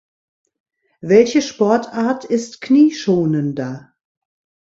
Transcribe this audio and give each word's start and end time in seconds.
Welche 1.01 1.43
Sportart 1.43 2.25
ist 2.25 2.59
knieschonender? 2.59 3.93